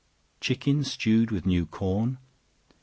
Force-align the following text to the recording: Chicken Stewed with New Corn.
Chicken 0.39 0.83
Stewed 0.83 1.29
with 1.29 1.45
New 1.45 1.67
Corn. 1.67 2.17